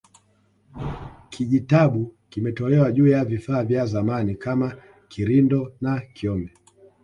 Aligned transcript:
Kijitabu 1.29 2.15
kimetolewa 2.29 2.91
juu 2.91 3.07
ya 3.07 3.25
vifaa 3.25 3.63
vya 3.63 3.85
zamani 3.85 4.35
kama 4.35 4.75
kirindo 5.07 5.73
na 5.81 6.01
kyome 6.13 6.53